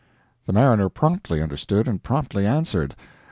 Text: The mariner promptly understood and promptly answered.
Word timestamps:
The 0.47 0.51
mariner 0.53 0.89
promptly 0.89 1.43
understood 1.43 1.87
and 1.87 2.01
promptly 2.01 2.47
answered. 2.47 2.95